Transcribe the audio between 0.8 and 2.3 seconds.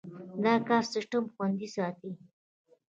سیستم خوندي ساتي.